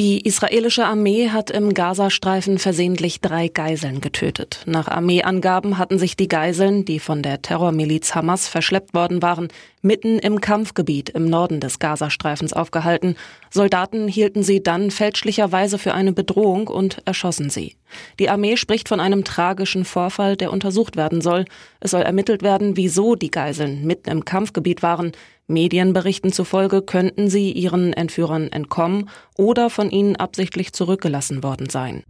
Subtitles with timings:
[0.00, 4.62] Die israelische Armee hat im Gazastreifen versehentlich drei Geiseln getötet.
[4.64, 9.48] Nach Armeeangaben hatten sich die Geiseln, die von der Terrormiliz Hamas verschleppt worden waren,
[9.82, 13.14] mitten im Kampfgebiet im Norden des Gazastreifens aufgehalten.
[13.50, 17.76] Soldaten hielten sie dann fälschlicherweise für eine Bedrohung und erschossen sie.
[18.18, 21.44] Die Armee spricht von einem tragischen Vorfall, der untersucht werden soll.
[21.78, 25.12] Es soll ermittelt werden, wieso die Geiseln mitten im Kampfgebiet waren.
[25.50, 32.04] Medienberichten zufolge könnten sie ihren Entführern entkommen oder von ihnen absichtlich zurückgelassen worden sein.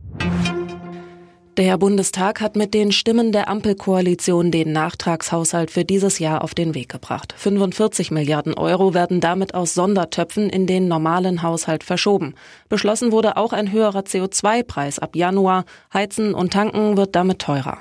[1.57, 6.75] Der Bundestag hat mit den Stimmen der Ampelkoalition den Nachtragshaushalt für dieses Jahr auf den
[6.75, 7.35] Weg gebracht.
[7.37, 12.35] 45 Milliarden Euro werden damit aus Sondertöpfen in den normalen Haushalt verschoben.
[12.69, 15.65] Beschlossen wurde auch ein höherer CO2-Preis ab Januar.
[15.93, 17.79] Heizen und Tanken wird damit teurer.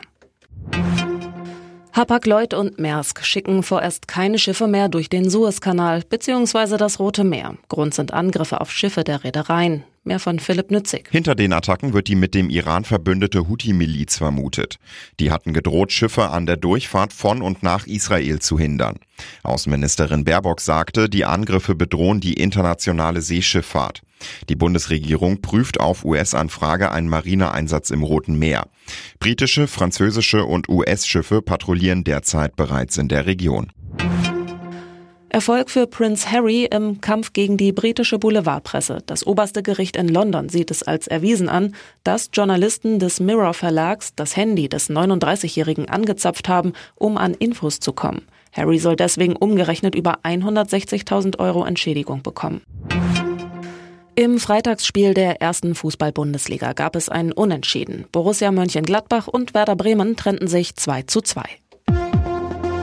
[2.00, 6.78] Hapag-Lloyd und Maersk schicken vorerst keine Schiffe mehr durch den Suezkanal bzw.
[6.78, 7.58] das Rote Meer.
[7.68, 9.84] Grund sind Angriffe auf Schiffe der Reedereien.
[10.10, 11.08] Mehr von Philipp Nützig.
[11.12, 14.80] Hinter den Attacken wird die mit dem Iran verbündete Houthi-Miliz vermutet.
[15.20, 18.98] Die hatten gedroht, Schiffe an der Durchfahrt von und nach Israel zu hindern.
[19.44, 24.02] Außenministerin Baerbock sagte, die Angriffe bedrohen die internationale Seeschifffahrt.
[24.50, 28.68] Die Bundesregierung prüft auf US-Anfrage einen Marineeinsatz im Roten Meer.
[29.20, 33.72] Britische, französische und US-Schiffe patrouillieren derzeit bereits in der Region.
[35.32, 39.04] Erfolg für Prince Harry im Kampf gegen die britische Boulevardpresse.
[39.06, 44.16] Das oberste Gericht in London sieht es als erwiesen an, dass Journalisten des Mirror Verlags
[44.16, 48.24] das Handy des 39-Jährigen angezapft haben, um an Infos zu kommen.
[48.52, 52.62] Harry soll deswegen umgerechnet über 160.000 Euro Entschädigung bekommen.
[54.16, 58.06] Im Freitagsspiel der ersten Fußball-Bundesliga gab es einen Unentschieden.
[58.12, 61.44] Borussia Mönchengladbach und Werder Bremen trennten sich 2 zu 2.